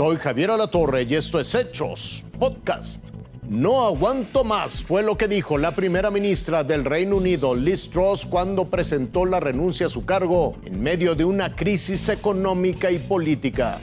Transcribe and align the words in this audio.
Soy 0.00 0.16
Javier 0.16 0.50
Alatorre 0.50 1.02
y 1.02 1.14
esto 1.14 1.38
es 1.38 1.54
Hechos 1.54 2.24
Podcast. 2.38 3.06
No 3.46 3.84
aguanto 3.84 4.44
más, 4.44 4.82
fue 4.82 5.02
lo 5.02 5.18
que 5.18 5.28
dijo 5.28 5.58
la 5.58 5.76
primera 5.76 6.10
ministra 6.10 6.64
del 6.64 6.86
Reino 6.86 7.16
Unido, 7.16 7.54
Liz 7.54 7.90
Truss, 7.90 8.24
cuando 8.24 8.70
presentó 8.70 9.26
la 9.26 9.40
renuncia 9.40 9.88
a 9.88 9.90
su 9.90 10.06
cargo 10.06 10.56
en 10.64 10.82
medio 10.82 11.14
de 11.14 11.26
una 11.26 11.54
crisis 11.54 12.08
económica 12.08 12.90
y 12.90 12.98
política. 12.98 13.76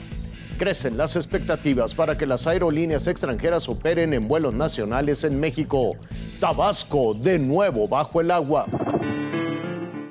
Crecen 0.58 0.96
las 0.96 1.14
expectativas 1.14 1.94
para 1.94 2.18
que 2.18 2.26
las 2.26 2.48
aerolíneas 2.48 3.06
extranjeras 3.06 3.68
operen 3.68 4.12
en 4.12 4.26
vuelos 4.26 4.54
nacionales 4.54 5.22
en 5.22 5.38
México. 5.38 5.92
Tabasco, 6.40 7.14
de 7.14 7.38
nuevo 7.38 7.86
bajo 7.86 8.20
el 8.20 8.32
agua. 8.32 8.66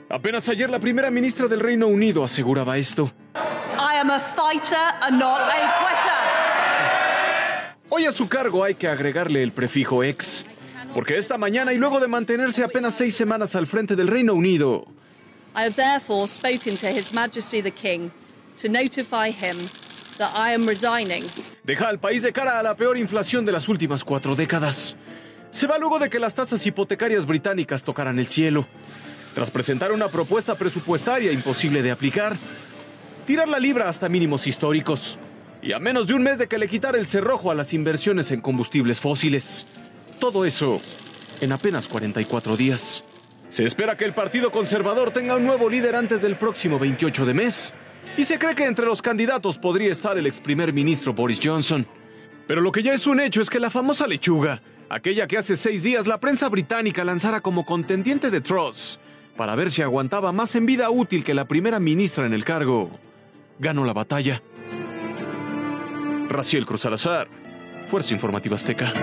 Apenas 0.08 0.48
ayer 0.48 0.70
la 0.70 0.80
primera 0.80 1.12
ministra 1.12 1.50
del 1.50 1.60
Reino 1.60 1.88
Unido 1.88 2.24
aseguraba 2.24 2.78
esto. 2.78 3.12
I 3.98 4.00
am 4.00 4.12
a 4.12 4.20
fighter 4.20 4.94
and 5.02 5.18
not 5.18 5.42
a 5.42 5.74
quitter. 5.80 6.14
Hoy 7.90 8.06
a 8.06 8.12
su 8.12 8.28
cargo 8.28 8.64
hay 8.64 8.76
que 8.76 8.88
agregarle 8.88 9.42
el 9.42 9.52
prefijo 9.52 10.04
ex, 10.04 10.46
porque 10.94 11.18
esta 11.18 11.40
mañana 11.40 11.74
y 11.74 11.78
luego 11.78 12.00
de 12.00 12.08
mantenerse 12.08 12.64
apenas 12.64 12.94
seis 12.94 13.16
semanas 13.16 13.56
al 13.56 13.66
frente 13.66 13.96
del 13.96 14.08
Reino 14.08 14.36
Unido, 14.36 14.86
I 15.56 15.64
have 15.64 15.74
therefore 15.74 16.28
spoken 16.28 16.78
to 16.78 16.88
His 16.88 17.12
Majesty 17.12 17.60
the 17.60 17.72
King 17.72 18.12
to 18.62 18.70
notify 18.70 19.32
him 19.32 19.58
that 20.20 20.32
I 20.36 20.54
am 20.54 20.68
resigning. 20.68 21.24
deja 21.64 21.90
al 21.90 21.98
país 21.98 22.22
de 22.22 22.32
cara 22.32 22.60
a 22.60 22.64
la 22.64 22.76
peor 22.76 23.00
inflación 23.00 23.46
de 23.46 23.52
las 23.52 23.68
últimas 23.68 24.04
cuatro 24.04 24.36
décadas. 24.36 24.96
Se 25.50 25.66
va 25.66 25.80
luego 25.80 25.98
de 25.98 26.12
que 26.12 26.20
las 26.20 26.36
tasas 26.36 26.64
hipotecarias 26.68 27.26
británicas 27.26 27.84
tocaran 27.84 28.20
el 28.20 28.28
cielo. 28.28 28.68
Tras 29.34 29.50
presentar 29.50 29.92
una 29.92 30.08
propuesta 30.08 30.54
presupuestaria 30.54 31.32
imposible 31.32 31.82
de 31.82 31.92
aplicar, 31.92 32.38
tirar 33.28 33.50
la 33.50 33.60
libra 33.60 33.90
hasta 33.90 34.08
mínimos 34.08 34.48
históricos 34.48 35.20
y 35.62 35.74
a 35.74 35.80
menos 35.80 36.08
de 36.08 36.14
un 36.14 36.24
mes 36.24 36.40
de 36.40 36.48
que 36.48 36.58
le 36.58 36.70
quitara 36.70 36.98
el 36.98 37.08
cerrojo 37.08 37.52
a 37.52 37.56
las 37.56 37.74
inversiones 37.74 38.32
en 38.32 38.40
combustibles 38.40 39.02
fósiles. 39.02 39.66
Todo 40.18 40.46
eso 40.46 40.82
en 41.42 41.52
apenas 41.52 41.90
44 41.90 42.56
días. 42.56 43.04
Se 43.50 43.66
espera 43.66 43.98
que 43.98 44.06
el 44.06 44.14
Partido 44.14 44.50
Conservador 44.50 45.12
tenga 45.12 45.36
un 45.36 45.46
nuevo 45.46 45.70
líder 45.70 45.98
antes 45.98 46.22
del 46.22 46.38
próximo 46.38 46.80
28 46.80 47.26
de 47.26 47.34
mes. 47.34 47.74
Y 48.16 48.24
se 48.24 48.40
cree 48.40 48.56
que 48.56 48.66
entre 48.66 48.86
los 48.86 49.02
candidatos 49.02 49.58
podría 49.58 49.92
estar 49.92 50.18
el 50.18 50.26
ex 50.26 50.40
primer 50.40 50.72
ministro 50.72 51.14
Boris 51.14 51.42
Johnson. 51.44 51.86
Pero 52.48 52.62
lo 52.62 52.72
que 52.72 52.82
ya 52.82 52.94
es 52.94 53.08
un 53.08 53.20
hecho 53.20 53.42
es 53.42 53.50
que 53.50 53.60
la 53.60 53.70
famosa 53.70 54.08
lechuga, 54.08 54.62
aquella 54.90 55.28
que 55.28 55.38
hace 55.38 55.58
seis 55.58 55.84
días 55.84 56.08
la 56.08 56.22
prensa 56.22 56.48
británica 56.48 57.04
lanzara 57.04 57.42
como 57.42 57.66
contendiente 57.66 58.32
de 58.32 58.40
Truss, 58.40 59.02
para 59.36 59.54
ver 59.56 59.70
si 59.70 59.82
aguantaba 59.82 60.32
más 60.32 60.56
en 60.56 60.66
vida 60.66 60.90
útil 60.90 61.26
que 61.26 61.34
la 61.34 61.46
primera 61.46 61.82
ministra 61.82 62.26
en 62.26 62.34
el 62.34 62.46
cargo, 62.46 62.98
ganó 63.60 63.86
la 63.86 63.94
batalla. 63.94 64.42
Raciel 66.30 66.66
Cruz 66.66 66.82
Salazar, 66.82 67.28
Fuerza 67.88 68.14
Informativa 68.14 68.56
Azteca. 68.56 68.94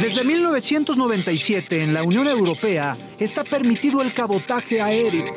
Desde 0.00 0.22
1997 0.22 1.82
en 1.82 1.94
la 1.94 2.02
Unión 2.02 2.28
Europea 2.28 2.96
está 3.18 3.42
permitido 3.42 4.02
el 4.02 4.12
cabotaje 4.12 4.82
aéreo. 4.82 5.32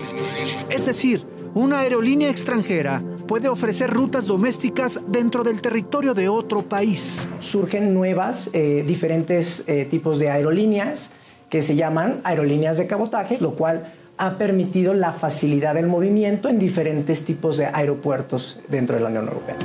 Es 0.70 0.86
decir, 0.86 1.26
una 1.54 1.80
aerolínea 1.80 2.30
extranjera 2.30 3.02
puede 3.28 3.48
ofrecer 3.48 3.90
rutas 3.90 4.28
domésticas 4.28 5.02
dentro 5.08 5.44
del 5.44 5.62
territorio 5.62 6.14
de 6.14 6.28
otro 6.28 6.68
país. 6.68 7.30
surgen 7.40 7.94
nuevas, 7.94 8.50
eh, 8.54 8.84
diferentes 8.86 9.64
eh, 9.68 9.86
tipos 9.86 10.20
de 10.20 10.30
aerolíneas 10.30 11.14
que 11.50 11.62
se 11.62 11.76
llaman 11.76 12.22
aerolíneas 12.23 12.78
de 12.78 12.88
cabotaje, 12.88 13.38
lo 13.40 13.56
cual 13.56 13.94
ha 14.17 14.38
permitido 14.38 14.94
la 14.94 15.14
facilidad 15.14 15.76
del 15.76 15.88
movimiento 15.88 16.49
en 16.49 16.60
diferentes 16.60 17.23
tipos 17.23 17.58
de 17.58 17.67
aeropuertos 17.67 18.60
dentro 18.67 18.95
de 18.95 19.04
la 19.04 19.10
Unión 19.10 19.27
Europea. 19.27 19.58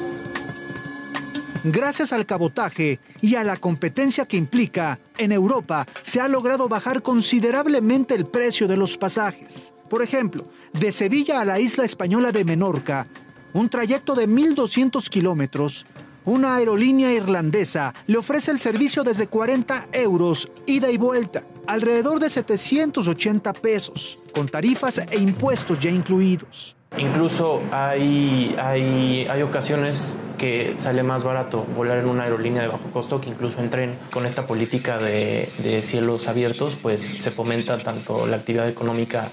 Gracias 1.64 2.12
al 2.12 2.26
cabotaje 2.26 2.98
y 3.20 3.36
a 3.36 3.44
la 3.44 3.56
competencia 3.56 4.26
que 4.26 4.36
implica, 4.36 4.98
en 5.16 5.30
Europa 5.30 5.86
se 6.02 6.20
ha 6.20 6.26
logrado 6.26 6.68
bajar 6.68 7.02
considerablemente 7.02 8.14
el 8.14 8.26
precio 8.26 8.66
de 8.66 8.76
los 8.76 8.96
pasajes. 8.96 9.72
Por 9.88 10.02
ejemplo, 10.02 10.46
de 10.72 10.90
Sevilla 10.90 11.40
a 11.40 11.44
la 11.44 11.60
isla 11.60 11.84
española 11.84 12.32
de 12.32 12.44
Menorca, 12.44 13.06
un 13.52 13.68
trayecto 13.68 14.14
de 14.14 14.28
1.200 14.28 15.08
kilómetros, 15.08 15.86
una 16.24 16.56
aerolínea 16.56 17.12
irlandesa 17.12 17.94
le 18.06 18.18
ofrece 18.18 18.50
el 18.50 18.58
servicio 18.58 19.02
desde 19.02 19.26
40 19.26 19.88
euros 19.92 20.50
ida 20.66 20.90
y 20.90 20.98
vuelta, 20.98 21.44
alrededor 21.66 22.20
de 22.20 22.28
780 22.28 23.52
pesos, 23.54 24.18
con 24.32 24.48
tarifas 24.48 24.98
e 24.98 25.18
impuestos 25.18 25.78
ya 25.80 25.90
incluidos. 25.90 26.76
Incluso 26.98 27.62
hay, 27.70 28.54
hay, 28.58 29.26
hay 29.30 29.42
ocasiones 29.42 30.14
que 30.36 30.74
sale 30.76 31.02
más 31.02 31.24
barato 31.24 31.64
volar 31.74 31.98
en 31.98 32.06
una 32.06 32.24
aerolínea 32.24 32.62
de 32.62 32.68
bajo 32.68 32.90
costo 32.92 33.20
que 33.20 33.30
incluso 33.30 33.62
en 33.62 33.70
tren. 33.70 33.98
Con 34.12 34.26
esta 34.26 34.46
política 34.46 34.98
de, 34.98 35.48
de 35.62 35.82
cielos 35.82 36.28
abiertos, 36.28 36.76
pues 36.76 37.00
se 37.00 37.30
fomenta 37.30 37.82
tanto 37.82 38.26
la 38.26 38.36
actividad 38.36 38.68
económica 38.68 39.30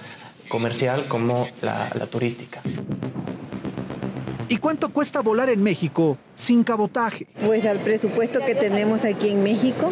comercial 0.48 1.06
como 1.06 1.48
la, 1.60 1.90
la 1.94 2.06
turística. 2.06 2.62
¿Y 4.50 4.56
cuánto 4.56 4.92
cuesta 4.92 5.20
volar 5.20 5.48
en 5.48 5.62
México 5.62 6.18
sin 6.34 6.64
cabotaje? 6.64 7.28
Pues 7.46 7.64
al 7.64 7.78
presupuesto 7.84 8.40
que 8.40 8.56
tenemos 8.56 9.04
aquí 9.04 9.28
en 9.28 9.44
México, 9.44 9.90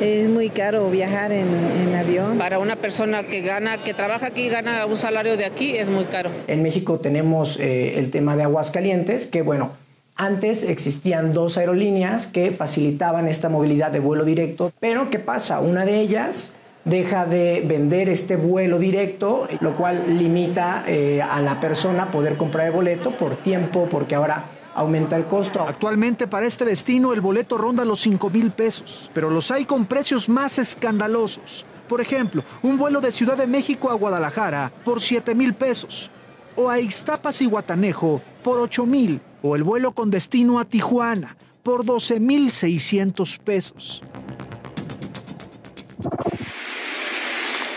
es 0.00 0.30
muy 0.30 0.48
caro 0.48 0.88
viajar 0.88 1.30
en, 1.30 1.46
en 1.46 1.94
avión. 1.94 2.38
Para 2.38 2.58
una 2.58 2.76
persona 2.76 3.24
que 3.24 3.42
gana, 3.42 3.84
que 3.84 3.92
trabaja 3.92 4.28
aquí 4.28 4.46
y 4.46 4.48
gana 4.48 4.86
un 4.86 4.96
salario 4.96 5.36
de 5.36 5.44
aquí, 5.44 5.76
es 5.76 5.90
muy 5.90 6.06
caro. 6.06 6.30
En 6.46 6.62
México 6.62 7.00
tenemos 7.00 7.60
eh, 7.60 7.98
el 7.98 8.10
tema 8.10 8.34
de 8.34 8.44
Aguascalientes, 8.44 9.26
que 9.26 9.42
bueno, 9.42 9.72
antes 10.14 10.62
existían 10.62 11.34
dos 11.34 11.58
aerolíneas 11.58 12.26
que 12.26 12.52
facilitaban 12.52 13.28
esta 13.28 13.50
movilidad 13.50 13.90
de 13.90 14.00
vuelo 14.00 14.24
directo, 14.24 14.72
pero 14.80 15.10
¿qué 15.10 15.18
pasa? 15.18 15.60
Una 15.60 15.84
de 15.84 16.00
ellas 16.00 16.54
deja 16.86 17.26
de 17.26 17.62
vender 17.66 18.08
este 18.08 18.36
vuelo 18.36 18.78
directo, 18.78 19.46
lo 19.60 19.76
cual 19.76 20.04
limita 20.16 20.84
eh, 20.86 21.20
a 21.20 21.42
la 21.42 21.60
persona 21.60 22.10
poder 22.10 22.36
comprar 22.36 22.68
el 22.68 22.72
boleto 22.72 23.10
por 23.16 23.36
tiempo, 23.36 23.88
porque 23.90 24.14
ahora 24.14 24.46
aumenta 24.74 25.16
el 25.16 25.24
costo. 25.24 25.60
Actualmente 25.62 26.26
para 26.28 26.46
este 26.46 26.64
destino 26.64 27.12
el 27.12 27.20
boleto 27.20 27.58
ronda 27.58 27.84
los 27.84 28.00
5 28.00 28.30
mil 28.30 28.52
pesos, 28.52 29.10
pero 29.12 29.30
los 29.30 29.50
hay 29.50 29.64
con 29.64 29.86
precios 29.86 30.28
más 30.28 30.58
escandalosos. 30.58 31.66
Por 31.88 32.00
ejemplo, 32.00 32.44
un 32.62 32.78
vuelo 32.78 33.00
de 33.00 33.12
Ciudad 33.12 33.36
de 33.36 33.46
México 33.46 33.90
a 33.90 33.94
Guadalajara 33.94 34.72
por 34.84 35.00
7 35.00 35.34
mil 35.34 35.54
pesos, 35.54 36.10
o 36.54 36.70
a 36.70 36.78
Ixtapas 36.78 37.42
y 37.42 37.46
Guatanejo 37.46 38.22
por 38.42 38.60
8 38.60 38.86
mil, 38.86 39.20
o 39.42 39.56
el 39.56 39.64
vuelo 39.64 39.92
con 39.92 40.10
destino 40.10 40.60
a 40.60 40.64
Tijuana 40.64 41.36
por 41.64 41.84
12 41.84 42.20
mil 42.20 42.52
600 42.52 43.38
pesos. 43.38 44.02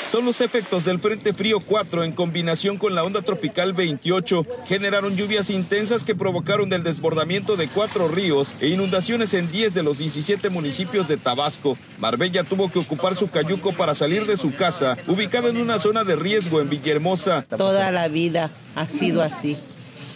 Son 0.09 0.25
los 0.25 0.41
efectos 0.41 0.85
del 0.85 0.97
Frente 0.97 1.33
Frío 1.33 1.59
4 1.59 2.03
en 2.03 2.13
combinación 2.13 2.79
con 2.79 2.95
la 2.95 3.03
onda 3.03 3.21
tropical 3.21 3.73
28. 3.73 4.43
Generaron 4.65 5.15
lluvias 5.15 5.51
intensas 5.51 6.03
que 6.03 6.15
provocaron 6.15 6.73
el 6.73 6.81
desbordamiento 6.81 7.55
de 7.57 7.67
cuatro 7.67 8.07
ríos 8.07 8.55
e 8.59 8.69
inundaciones 8.69 9.35
en 9.35 9.51
10 9.51 9.75
de 9.75 9.83
los 9.83 9.99
17 9.99 10.49
municipios 10.49 11.07
de 11.07 11.17
Tabasco. 11.17 11.77
Marbella 11.99 12.43
tuvo 12.43 12.71
que 12.71 12.79
ocupar 12.79 13.13
su 13.13 13.29
cayuco 13.29 13.71
para 13.73 13.93
salir 13.93 14.25
de 14.25 14.35
su 14.35 14.51
casa, 14.55 14.97
ubicada 15.05 15.49
en 15.49 15.57
una 15.57 15.77
zona 15.77 16.03
de 16.03 16.15
riesgo 16.15 16.59
en 16.59 16.71
Villahermosa. 16.71 17.43
Toda 17.43 17.91
la 17.91 18.07
vida 18.07 18.49
ha 18.73 18.87
sido 18.87 19.21
así 19.21 19.57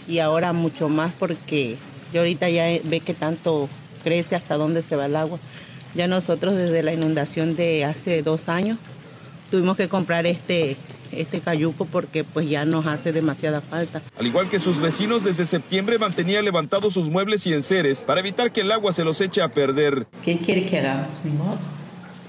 y 0.08 0.18
ahora 0.18 0.54
mucho 0.54 0.90
más 0.90 1.14
porque 1.20 1.78
yo 2.12 2.22
ahorita 2.22 2.50
ya 2.50 2.66
ve 2.84 3.00
que 3.00 3.14
tanto 3.14 3.70
crece 4.04 4.36
hasta 4.36 4.58
dónde 4.58 4.82
se 4.82 4.96
va 4.96 5.06
el 5.06 5.16
agua. 5.16 5.38
Ya 5.94 6.08
nosotros 6.08 6.56
desde 6.56 6.82
la 6.82 6.94
inundación 6.94 7.56
de 7.56 7.86
hace 7.86 8.24
dos 8.24 8.50
años 8.50 8.80
tuvimos 9.54 9.78
que 9.78 9.88
comprar 9.88 10.26
este, 10.26 10.78
este 11.12 11.40
cayuco 11.40 11.86
porque 11.86 12.24
pues 12.24 12.50
ya 12.50 12.66
nos 12.66 12.88
hace 12.88 13.12
demasiada 13.12 13.62
falta. 13.62 14.02
Al 14.18 14.26
igual 14.26 14.50
que 14.50 14.58
sus 14.58 14.82
vecinos, 14.82 15.24
desde 15.24 15.46
septiembre 15.46 16.00
mantenía 16.00 16.42
levantados 16.42 16.94
sus 16.94 17.12
muebles 17.12 17.46
y 17.46 17.54
enseres 17.54 18.04
para 18.04 18.22
evitar 18.22 18.52
que 18.52 18.62
el 18.62 18.72
agua 18.72 18.94
se 18.94 19.04
los 19.04 19.22
eche 19.22 19.44
a 19.44 19.50
perder. 19.50 20.08
¿Qué 20.26 20.40
quiere 20.40 20.66
que 20.66 20.80
hagamos? 20.80 21.24
Ni 21.24 21.30
modo. 21.30 21.60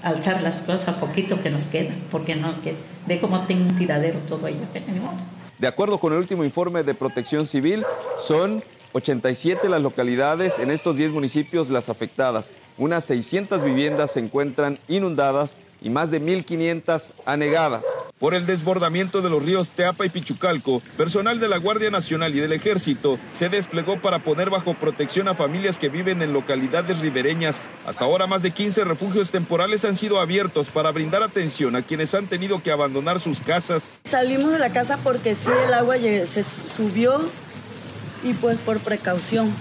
Alzar 0.03 0.43
las 0.43 0.61
cosas 0.61 0.87
a 0.89 0.99
poquito 0.99 1.39
que 1.39 1.49
nos 1.49 1.65
queda, 1.65 1.95
porque 2.11 2.35
no, 2.35 2.61
que 2.61 2.75
ve 3.07 3.19
cómo 3.19 3.47
tengo 3.47 3.63
un 3.63 3.75
tiradero 3.75 4.19
todo 4.19 4.45
allá, 4.45 4.69
pero 4.71 4.85
ni 4.93 4.99
modo. 4.99 5.17
De 5.57 5.65
acuerdo 5.65 5.99
con 5.99 6.13
el 6.13 6.19
último 6.19 6.43
informe 6.43 6.83
de 6.83 6.93
Protección 6.93 7.47
Civil, 7.47 7.83
son 8.27 8.63
87 8.93 9.67
las 9.67 9.81
localidades 9.81 10.59
en 10.59 10.69
estos 10.69 10.95
10 10.95 11.11
municipios 11.11 11.71
las 11.71 11.89
afectadas. 11.89 12.53
Unas 12.77 13.03
600 13.05 13.63
viviendas 13.63 14.11
se 14.11 14.19
encuentran 14.19 14.77
inundadas 14.87 15.57
y 15.85 15.91
más 15.91 16.09
de 16.09 16.19
1.500 16.19 17.11
anegadas. 17.27 17.85
Por 18.17 18.33
el 18.33 18.47
desbordamiento 18.47 19.21
de 19.21 19.29
los 19.29 19.43
ríos 19.43 19.69
Teapa 19.69 20.03
y 20.03 20.09
Pichucalco, 20.09 20.81
personal 20.97 21.39
de 21.39 21.47
la 21.47 21.57
Guardia 21.57 21.91
Nacional 21.91 22.33
y 22.33 22.39
del 22.39 22.53
Ejército 22.53 23.19
se 23.29 23.49
desplegó 23.49 24.01
para 24.01 24.23
poner 24.23 24.49
bajo 24.49 24.73
protección 24.73 25.27
a 25.27 25.35
familias 25.35 25.77
que 25.77 25.89
viven 25.89 26.23
en 26.23 26.33
localidades 26.33 27.01
ribereñas. 27.01 27.69
Hasta 27.85 28.03
ahora 28.03 28.25
más 28.25 28.41
de 28.41 28.49
15 28.49 28.83
refugios 28.83 29.29
temporales 29.29 29.85
han 29.85 29.95
sido 29.95 30.19
abiertos 30.19 30.71
para 30.71 30.91
brindar 30.91 31.21
atención 31.21 31.75
a 31.75 31.83
quienes 31.83 32.15
han 32.15 32.25
tenido 32.25 32.63
que 32.63 32.71
abandonar 32.71 33.19
sus 33.19 33.39
casas. 33.39 34.01
Salimos 34.09 34.51
de 34.51 34.57
la 34.57 34.71
casa 34.71 34.97
porque 35.03 35.35
sí, 35.35 35.51
el 35.67 35.73
agua 35.75 35.97
se 35.99 36.43
subió 36.75 37.21
y 38.23 38.33
pues 38.33 38.57
por 38.57 38.79
precaución 38.79 39.53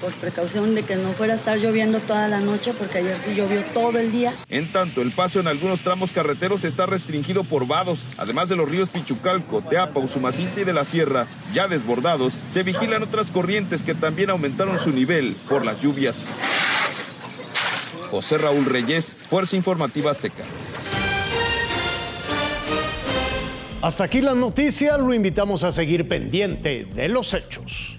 por 0.00 0.12
precaución 0.14 0.74
de 0.74 0.82
que 0.82 0.96
no 0.96 1.12
fuera 1.12 1.34
a 1.34 1.36
estar 1.36 1.58
lloviendo 1.58 2.00
toda 2.00 2.28
la 2.28 2.40
noche, 2.40 2.72
porque 2.72 2.98
ayer 2.98 3.16
sí 3.24 3.34
llovió 3.34 3.62
todo 3.74 3.98
el 3.98 4.12
día. 4.12 4.32
En 4.48 4.70
tanto, 4.72 5.02
el 5.02 5.12
paso 5.12 5.40
en 5.40 5.48
algunos 5.48 5.80
tramos 5.80 6.12
carreteros 6.12 6.64
está 6.64 6.86
restringido 6.86 7.44
por 7.44 7.66
vados, 7.66 8.06
además 8.16 8.48
de 8.48 8.56
los 8.56 8.70
ríos 8.70 8.90
Pichucalco, 8.90 9.62
Teapa, 9.62 10.00
Usumacinta 10.00 10.60
y 10.60 10.64
de 10.64 10.72
la 10.72 10.84
Sierra, 10.84 11.26
ya 11.52 11.68
desbordados, 11.68 12.40
se 12.48 12.62
vigilan 12.62 13.02
otras 13.02 13.30
corrientes 13.30 13.82
que 13.82 13.94
también 13.94 14.30
aumentaron 14.30 14.78
su 14.78 14.90
nivel 14.90 15.36
por 15.48 15.64
las 15.64 15.80
lluvias. 15.80 16.26
José 18.10 18.38
Raúl 18.38 18.64
Reyes, 18.64 19.16
Fuerza 19.28 19.56
Informativa 19.56 20.10
Azteca. 20.10 20.44
Hasta 23.82 24.04
aquí 24.04 24.20
la 24.20 24.34
noticia, 24.34 24.96
lo 24.98 25.12
invitamos 25.12 25.62
a 25.62 25.70
seguir 25.70 26.08
pendiente 26.08 26.86
de 26.92 27.08
los 27.08 27.34
hechos. 27.34 27.95